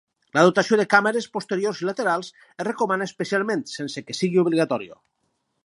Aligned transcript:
La 0.35 0.43
dotació 0.45 0.77
de 0.79 0.85
càmeres 0.93 1.27
posteriors 1.35 1.83
i 1.83 1.87
laterals 1.89 2.31
es 2.39 2.65
recomana 2.69 3.09
especialment, 3.13 3.63
sense 3.75 4.07
que 4.09 4.19
sigui 4.23 4.43
obligatòria. 4.47 4.99